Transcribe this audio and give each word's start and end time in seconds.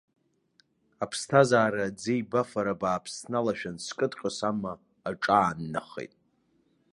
Аԥсҭазаара 1.03 1.85
ӡеибафара 2.01 2.75
бааԥс 2.79 3.11
сналашәан, 3.21 3.77
скыдҟьо 3.85 4.29
сама 4.37 4.73
аҿаанахеит. 5.09 6.13